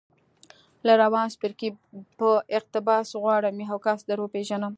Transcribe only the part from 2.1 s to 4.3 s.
په اقتباس غواړم یو کس در